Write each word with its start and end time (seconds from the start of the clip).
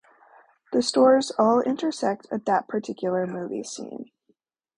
The 0.71 0.81
stories 0.81 1.31
all 1.37 1.59
intersect 1.61 2.25
at 2.31 2.45
that 2.47 2.67
particular 2.67 3.27
movie 3.27 3.63
scene. 3.63 4.09